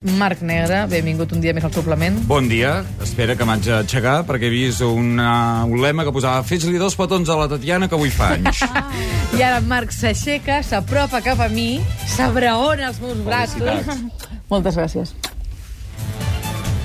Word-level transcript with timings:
Marc 0.00 0.40
Negre, 0.40 0.86
benvingut 0.88 1.34
un 1.36 1.42
dia 1.44 1.52
més 1.52 1.64
al 1.66 1.74
suplement. 1.76 2.14
Bon 2.24 2.46
dia, 2.48 2.70
espera 3.04 3.34
que 3.36 3.44
m'haig 3.44 3.66
d'aixecar 3.66 4.14
perquè 4.24 4.48
he 4.48 4.52
vist 4.54 4.80
una, 4.80 5.66
un 5.68 5.76
lema 5.82 6.06
que 6.08 6.14
posava 6.16 6.40
fes-li 6.40 6.80
dos 6.80 6.96
petons 6.96 7.28
a 7.28 7.36
la 7.36 7.50
Tatiana 7.52 7.84
que 7.84 7.98
avui 7.98 8.08
fa 8.08 8.30
anys. 8.38 8.62
I 9.36 9.44
ara 9.44 9.58
en 9.60 9.68
Marc 9.68 9.92
s'aixeca, 9.92 10.62
s'apropa 10.64 11.20
cap 11.20 11.44
a 11.44 11.50
mi, 11.52 11.82
s'abraona 12.16 12.88
els 12.88 13.02
meus 13.04 13.20
braços. 13.28 13.60
Felicitats. 13.60 14.40
Moltes 14.48 14.80
gràcies. 14.80 15.12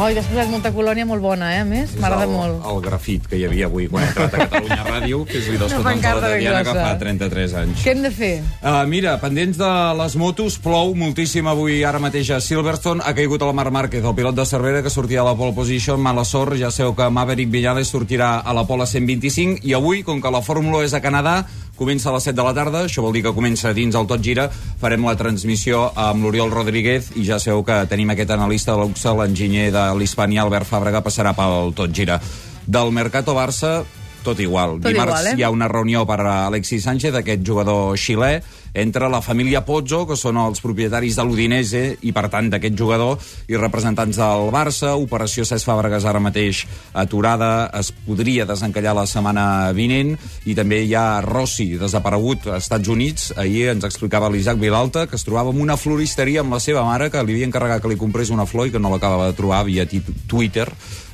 Ai, 0.00 0.14
t'has 0.16 0.28
posat 0.30 0.48
molta 0.48 0.70
colònia 0.72 1.04
molt 1.04 1.20
bona, 1.20 1.50
eh? 1.52 1.58
A 1.60 1.64
més, 1.68 1.90
m'agrada 2.00 2.24
el, 2.24 2.30
molt. 2.32 2.62
El 2.70 2.78
grafit 2.80 3.26
que 3.28 3.36
hi 3.36 3.42
havia 3.44 3.66
avui 3.68 3.84
quan 3.90 4.06
he 4.06 4.08
entrat 4.08 4.32
a 4.32 4.46
Catalunya 4.46 4.78
Ràdio, 4.86 5.18
fes-li 5.28 5.58
dos 5.60 5.74
Una 5.76 5.82
petons 5.82 5.84
a 5.84 5.84
la 5.84 5.90
pancarta 5.90 6.22
ben 6.22 6.38
Tatiana 6.38 6.62
que 6.64 6.76
fa 6.78 6.94
33 7.02 7.56
anys. 7.60 7.82
Què 7.84 7.92
hem 7.92 8.00
de 8.06 8.12
fer? 8.16 8.30
Uh, 8.62 8.78
mira, 8.88 9.18
pendents 9.20 9.60
de 9.60 9.68
les 9.98 10.16
motos, 10.22 10.56
plou 10.64 10.94
moltíssim 10.96 11.50
avui 11.52 11.82
ara 11.84 12.00
mateix 12.00 12.30
a 12.32 12.40
Silverstone. 12.40 13.04
Ha 13.04 13.12
caigut 13.18 13.44
el 13.44 13.52
Marc 13.58 13.76
Márquez, 13.76 14.00
el 14.00 14.16
pilot 14.16 14.40
de 14.40 14.48
Cervera, 14.48 14.80
que 14.80 14.94
sortia 14.94 15.20
a 15.20 15.28
la 15.28 15.36
pole 15.36 15.52
position. 15.52 16.00
Mala 16.00 16.24
sort, 16.24 16.56
ja 16.56 16.72
sabeu 16.72 16.96
que 16.96 17.10
Maverick 17.12 17.52
Viñales 17.52 17.92
sortirà 17.92 18.38
a 18.40 18.56
la 18.56 18.64
pole 18.64 18.88
125. 18.88 19.60
I 19.68 19.76
avui, 19.76 20.00
com 20.00 20.24
que 20.24 20.32
la 20.32 20.40
Fórmula 20.40 20.80
1 20.80 20.88
és 20.88 20.96
a 20.96 21.04
Canadà, 21.04 21.42
comença 21.80 22.10
a 22.10 22.12
les 22.12 22.26
7 22.28 22.36
de 22.36 22.44
la 22.44 22.52
tarda, 22.52 22.82
això 22.84 23.00
vol 23.00 23.14
dir 23.16 23.22
que 23.24 23.32
comença 23.32 23.72
dins 23.72 23.96
el 23.96 24.04
Tot 24.08 24.20
Gira, 24.20 24.50
farem 24.82 25.06
la 25.08 25.14
transmissió 25.16 25.86
amb 25.96 26.26
l'Oriol 26.26 26.52
Rodríguez 26.52 27.08
i 27.16 27.24
ja 27.24 27.38
sabeu 27.40 27.64
que 27.64 27.78
tenim 27.88 28.12
aquest 28.12 28.34
analista 28.36 28.74
de 28.76 28.84
luxe, 28.84 29.08
l'enginyer 29.16 29.70
de 29.72 29.86
l'Hispània, 29.96 30.42
Albert 30.44 30.68
Fàbrega, 30.68 31.00
passarà 31.00 31.32
pel 31.38 31.72
Tot 31.78 31.96
Gira. 31.96 32.20
Del 32.68 32.92
Mercato 32.92 33.32
Barça, 33.32 33.78
tot 34.20 34.40
igual. 34.44 34.76
Tot 34.76 34.92
Dimarts 34.92 35.14
igual, 35.14 35.30
eh? 35.32 35.34
hi 35.40 35.46
ha 35.46 35.50
una 35.54 35.70
reunió 35.72 36.04
per 36.04 36.20
a 36.20 36.34
Alexis 36.50 36.84
Sánchez, 36.84 37.16
aquest 37.16 37.40
jugador 37.46 37.96
xilè, 37.96 38.34
entre 38.74 39.08
la 39.10 39.22
família 39.22 39.64
Pozzo, 39.66 40.04
que 40.06 40.16
són 40.18 40.38
els 40.40 40.62
propietaris 40.62 41.16
de 41.18 41.24
l'Udinese, 41.26 41.82
i 42.06 42.12
per 42.16 42.28
tant 42.32 42.50
d'aquest 42.52 42.76
jugador, 42.78 43.18
i 43.50 43.58
representants 43.58 44.20
del 44.20 44.50
Barça, 44.54 44.94
operació 45.00 45.44
Cesc 45.48 45.66
Fàbregas 45.68 46.06
ara 46.06 46.22
mateix 46.22 46.64
aturada, 46.94 47.70
es 47.78 47.92
podria 48.06 48.46
desencallar 48.48 48.94
la 48.96 49.06
setmana 49.10 49.46
vinent, 49.76 50.16
i 50.46 50.54
també 50.58 50.82
hi 50.84 50.94
ha 50.94 51.20
Rossi, 51.24 51.72
desaparegut 51.80 52.46
als 52.46 52.68
Estats 52.68 52.90
Units, 52.92 53.30
ahir 53.36 53.70
ens 53.74 53.86
explicava 53.88 54.30
l'Isaac 54.30 54.60
Vilalta, 54.60 55.06
que 55.10 55.18
es 55.18 55.26
trobava 55.26 55.54
en 55.54 55.60
una 55.60 55.78
floristeria 55.80 56.44
amb 56.44 56.54
la 56.54 56.62
seva 56.62 56.84
mare, 56.86 57.10
que 57.10 57.22
li 57.24 57.36
havia 57.36 57.50
encarregat 57.50 57.82
que 57.82 57.92
li 57.92 57.98
comprés 58.00 58.30
una 58.30 58.46
flor 58.46 58.68
i 58.68 58.74
que 58.74 58.82
no 58.82 58.92
l'acabava 58.92 59.30
de 59.30 59.38
trobar 59.38 59.64
via 59.68 59.86
Twitter. 60.30 60.68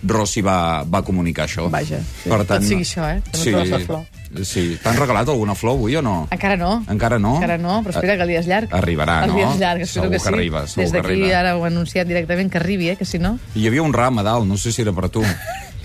Rossi 0.07 0.43
va, 0.45 0.85
va 0.85 1.03
comunicar 1.03 1.47
això. 1.47 1.71
Vaja, 1.73 2.03
sí. 2.03 2.29
Per 2.29 2.43
tant, 2.45 2.61
Tot 2.61 2.69
sigui 2.69 2.85
això, 2.87 3.09
eh? 3.09 3.23
Que 3.25 3.39
no 3.39 3.45
trobes 3.45 3.75
la 3.75 3.83
flor. 3.89 4.16
Sí. 4.43 4.79
T'han 4.83 4.97
regalat 4.99 5.29
alguna 5.29 5.55
flor 5.55 5.77
avui 5.77 5.97
o 5.97 6.03
no? 6.03 6.17
Encara 6.35 6.57
no. 6.61 6.85
Encara 6.93 7.19
no? 7.19 7.37
Encara 7.37 7.59
no, 7.59 7.79
però 7.85 7.95
espera 7.95 8.17
que 8.17 8.27
el 8.27 8.35
dia 8.35 8.41
és 8.43 8.49
llarg. 8.51 8.75
Arribarà, 8.75 9.23
el 9.25 9.33
no? 9.33 9.39
dia 9.39 9.51
és 9.53 9.61
llarg, 9.61 9.87
espero 9.87 10.07
Segur 10.07 10.17
que 10.17 10.23
que 10.23 10.29
sí. 10.29 10.35
arriba, 10.35 10.65
Des 10.77 10.93
d'aquí 10.93 11.31
ara 11.33 11.57
ho 11.57 11.65
he 11.65 11.71
anunciat 11.71 12.09
directament 12.09 12.51
que 12.53 12.59
arribi, 12.59 12.91
eh? 12.91 12.97
Que 12.97 13.05
si 13.09 13.19
no... 13.23 13.39
Hi 13.55 13.67
havia 13.69 13.83
un 13.87 13.95
ram 13.95 14.19
a 14.19 14.27
dalt, 14.27 14.47
no 14.49 14.57
sé 14.57 14.73
si 14.73 14.83
era 14.83 14.93
per 14.93 15.09
tu. 15.11 15.25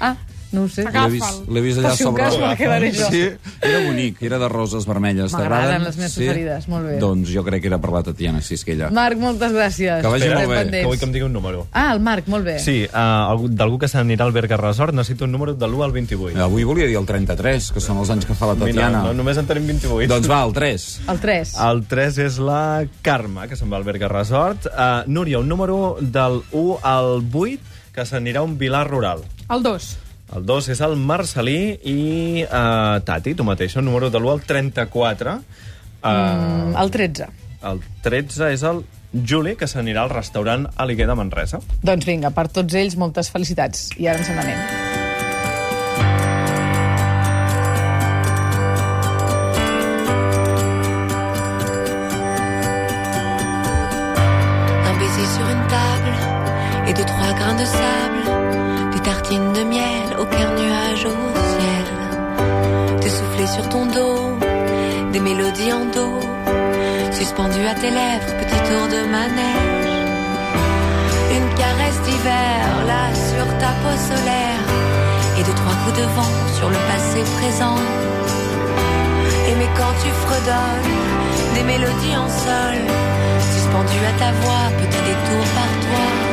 Ah, 0.01 0.15
no 0.51 0.63
ho 0.63 0.69
sé. 0.69 0.83
L'he 0.83 1.09
vist, 1.09 1.47
l'he 1.47 1.61
vist 1.61 1.79
allà 1.79 1.89
Per 1.89 1.97
si 1.97 2.03
un 2.03 2.09
sobre... 2.11 2.23
cas 2.23 2.37
me'l 2.37 2.57
quedaré 2.57 2.91
jo. 2.91 3.07
Sí, 3.11 3.21
era 3.61 3.79
bonic, 3.87 4.21
era 4.21 4.37
de 4.39 4.49
roses 4.49 4.85
vermelles. 4.85 5.31
M'agraden 5.33 5.83
les 5.85 5.97
meves 5.97 6.15
preferides, 6.17 6.67
molt 6.67 6.85
bé. 6.89 6.97
Doncs 6.99 7.29
jo 7.31 7.43
crec 7.47 7.61
que 7.61 7.67
era 7.71 7.79
per 7.81 7.91
la 7.93 8.03
Tatiana 8.03 8.41
Sisquella. 8.41 8.89
Marc, 8.91 9.17
moltes 9.21 9.51
gràcies. 9.55 10.01
Que 10.01 10.07
vagi 10.11 10.25
Estarem 10.27 10.43
molt 10.47 10.51
bé. 10.51 10.57
pendents. 10.65 10.81
Que 10.83 10.87
vull 10.91 10.99
que 10.99 11.05
em 11.05 11.11
digui 11.15 11.25
un 11.25 11.33
número. 11.33 11.67
Ah, 11.71 11.93
el 11.93 11.99
Marc, 12.01 12.27
molt 12.27 12.45
bé. 12.45 12.57
Sí, 12.59 12.83
uh, 12.85 12.97
algú- 13.31 13.49
d'algú 13.49 13.79
que 13.79 13.87
s'anirà 13.87 14.25
al 14.25 14.31
Berga 14.35 14.57
Resort 14.57 14.93
necessito 14.93 15.25
un 15.25 15.31
número 15.31 15.53
de 15.53 15.65
l'1 15.67 15.83
al 15.85 15.91
28. 15.91 16.37
Avui 16.43 16.63
volia 16.63 16.85
dir 16.87 16.97
el 16.97 17.05
33, 17.05 17.71
que 17.71 17.79
són 17.79 17.97
els 18.03 18.09
anys 18.09 18.25
que 18.25 18.33
fa 18.35 18.47
la 18.51 18.55
Tatiana. 18.55 19.03
no, 19.03 19.13
només 19.13 19.37
en 19.37 19.45
tenim 19.47 19.67
28. 19.67 20.07
Doncs 20.13 20.27
va, 20.29 20.43
el 20.45 20.53
3. 20.53 20.87
El 21.07 21.19
3. 21.19 21.55
El 21.69 21.83
3 21.87 22.17
és 22.27 22.37
la 22.39 22.85
Carme, 23.01 23.47
que 23.47 23.55
se'n 23.55 23.71
va 23.71 23.77
al 23.77 23.83
Berga 23.87 24.07
Resort. 24.07 24.67
Uh, 24.67 25.03
Núria, 25.07 25.39
un 25.39 25.47
número 25.47 25.97
del 26.01 26.41
1 26.51 26.79
al 26.83 27.23
8 27.33 27.59
que 27.93 28.05
s'anirà 28.05 28.39
a 28.39 28.43
un 28.43 28.57
vilar 28.57 28.87
rural. 28.89 29.19
El 29.49 29.63
2. 29.63 29.97
El 30.31 30.45
2 30.47 30.69
és 30.71 30.79
el 30.85 30.95
Marcelí 30.95 31.57
i 31.91 32.43
uh, 32.45 33.01
Tati, 33.03 33.33
tu 33.35 33.43
mateixa, 33.43 33.81
un 33.81 33.89
número 33.89 34.09
de 34.13 34.19
l'1 34.21 34.31
al 34.37 34.41
34. 34.47 35.35
Uh, 35.35 35.41
Mm, 36.01 36.75
el 36.81 36.89
13. 36.89 37.27
el 37.69 37.81
13 38.01 38.47
és 38.55 38.63
el 38.65 38.79
Juli, 39.27 39.57
que 39.59 39.67
s'anirà 39.67 40.01
al 40.01 40.09
restaurant 40.09 40.65
Aliguer 40.81 41.05
de 41.05 41.15
Manresa. 41.19 41.59
Doncs 41.83 42.07
vinga, 42.07 42.31
per 42.31 42.47
tots 42.49 42.73
ells, 42.79 42.95
moltes 42.97 43.29
felicitats. 43.29 43.89
I 43.99 44.07
ara 44.07 44.17
ens 44.23 44.31
n'anem. 44.33 44.61
Un 54.87 54.97
baiser 54.99 55.27
sur 55.35 55.47
une 55.55 55.67
table 55.67 56.89
et 56.89 56.93
deux, 56.93 57.05
trois 57.05 57.33
grains 57.33 57.55
de 57.55 57.65
sable. 57.65 58.60
Des 59.01 59.09
tartines 59.09 59.53
de 59.53 59.63
miel, 59.63 60.15
aucun 60.19 60.49
nuage 60.61 61.05
au 61.05 61.17
ciel. 61.53 61.85
Te 63.01 63.09
souffler 63.09 63.47
sur 63.47 63.67
ton 63.69 63.87
dos, 63.87 64.37
des 65.11 65.19
mélodies 65.19 65.73
en 65.73 65.85
dos. 65.85 66.19
Suspendues 67.11 67.65
à 67.65 67.73
tes 67.73 67.89
lèvres, 67.89 68.31
petit 68.37 68.61
tour 68.69 68.85
de 68.93 69.01
manège. 69.09 70.05
Une 71.35 71.49
caresse 71.55 71.99
d'hiver, 72.05 72.61
là 72.85 73.09
sur 73.15 73.47
ta 73.57 73.71
peau 73.81 73.95
solaire. 74.09 74.65
Et 75.39 75.43
deux, 75.45 75.55
trois 75.55 75.77
coups 75.83 75.97
de 75.97 76.05
vent 76.15 76.33
sur 76.57 76.69
le 76.69 76.77
passé 76.89 77.23
présent. 77.39 77.77
Aimer 79.49 79.69
quand 79.77 79.93
tu 80.03 80.09
fredonnes 80.25 81.55
des 81.55 81.63
mélodies 81.63 82.17
en 82.17 82.29
sol, 82.29 82.77
suspendues 83.51 84.05
à 84.05 84.19
ta 84.19 84.31
voix, 84.43 84.65
petit 84.77 85.01
détour 85.09 85.43
par 85.55 85.71
toi. 85.85 86.30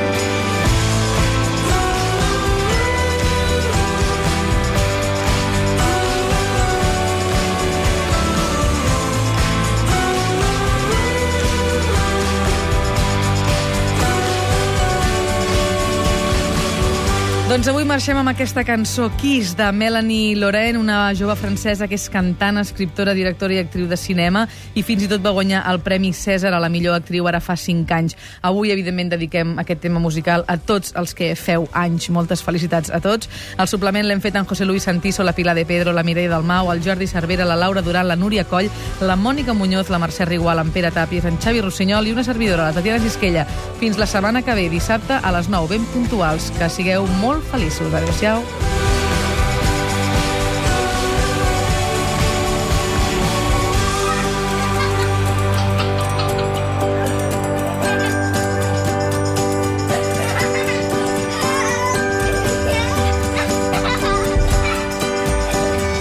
Doncs 17.48 17.64
avui 17.70 17.86
marxem 17.88 18.18
amb 18.20 18.28
aquesta 18.28 18.60
cançó 18.60 19.06
Kiss 19.16 19.54
de 19.56 19.70
Melanie 19.72 20.34
Laurent, 20.36 20.76
una 20.76 21.14
jove 21.16 21.32
francesa 21.40 21.86
que 21.88 21.96
és 21.96 22.02
cantant, 22.12 22.58
escriptora, 22.60 23.14
directora 23.16 23.54
i 23.56 23.60
actriu 23.62 23.86
de 23.88 23.96
cinema 23.96 24.42
i 24.76 24.82
fins 24.84 25.06
i 25.06 25.08
tot 25.08 25.22
va 25.24 25.32
guanyar 25.32 25.62
el 25.70 25.80
Premi 25.80 26.10
César 26.12 26.50
a 26.52 26.60
la 26.60 26.68
millor 26.68 26.98
actriu 26.98 27.24
ara 27.24 27.40
fa 27.40 27.56
5 27.56 27.94
anys. 27.96 28.18
Avui, 28.44 28.68
evidentment, 28.68 29.14
dediquem 29.14 29.54
aquest 29.62 29.80
tema 29.80 29.96
musical 29.96 30.44
a 30.44 30.58
tots 30.60 30.92
els 30.92 31.16
que 31.16 31.30
feu 31.40 31.64
anys. 31.72 32.10
Moltes 32.12 32.44
felicitats 32.44 32.92
a 32.92 33.00
tots. 33.00 33.30
El 33.56 33.72
suplement 33.72 34.04
l'hem 34.04 34.20
fet 34.20 34.36
en 34.36 34.44
José 34.44 34.68
Luis 34.68 34.84
Santiso, 34.84 35.24
la 35.24 35.32
Pilar 35.32 35.56
de 35.56 35.64
Pedro, 35.64 35.96
la 35.96 36.04
Mireia 36.04 36.28
Dalmau, 36.34 36.68
el 36.74 36.84
Jordi 36.84 37.08
Cervera, 37.08 37.48
la 37.48 37.56
Laura 37.56 37.80
Duran, 37.80 38.10
la 38.12 38.16
Núria 38.20 38.44
Coll, 38.44 38.68
la 39.00 39.16
Mònica 39.16 39.56
Muñoz, 39.56 39.88
la 39.88 40.02
Mercè 40.04 40.28
Rigual, 40.28 40.60
en 40.60 40.74
Pere 40.76 40.92
Tàpies, 40.92 41.24
en 41.24 41.40
Xavi 41.40 41.64
Rossinyol 41.64 42.12
i 42.12 42.12
una 42.12 42.28
servidora, 42.28 42.68
la 42.68 42.76
Tatiana 42.76 43.00
Gisquella. 43.00 43.48
Fins 43.80 43.96
la 43.96 44.06
setmana 44.06 44.44
que 44.44 44.52
ve, 44.52 44.68
dissabte, 44.68 45.16
a 45.16 45.32
les 45.32 45.48
9, 45.48 45.72
ben 45.72 45.88
puntuals. 45.96 46.52
Que 46.60 46.68
sigueu 46.68 47.08
molt 47.38 47.50
feliços. 47.50 47.94
Adéu-siau. 47.94 48.42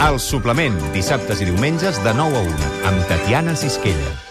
El 0.07 0.21
suplement, 0.23 0.77
dissabtes 0.93 1.41
i 1.41 1.49
diumenges 1.49 1.99
de 2.05 2.13
9 2.15 2.39
a 2.39 2.45
1, 2.47 2.71
amb 2.89 3.03
Tatiana 3.11 3.57
Sisquella. 3.59 4.26